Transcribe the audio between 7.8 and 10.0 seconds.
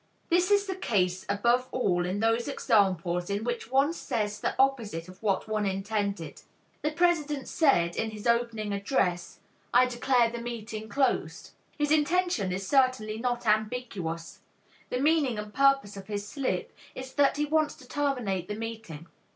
in his opening address, "I